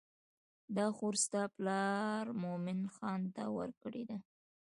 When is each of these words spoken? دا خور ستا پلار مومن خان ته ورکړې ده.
دا 0.75 0.85
خور 0.97 1.15
ستا 1.25 1.41
پلار 1.55 2.23
مومن 2.41 2.79
خان 2.95 3.21
ته 3.35 3.43
ورکړې 3.57 4.03
ده. 4.09 4.17